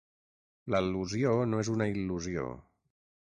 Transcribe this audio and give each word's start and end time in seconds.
L'al·lusió 0.75 1.35
no 1.51 1.61
és 1.65 1.71
una 1.75 1.89
il·lusió. 1.93 2.47